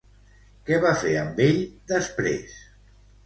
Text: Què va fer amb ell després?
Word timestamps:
Què 0.69 0.77
va 0.85 0.93
fer 1.01 1.11
amb 1.23 1.43
ell 1.45 1.61
després? 1.93 2.57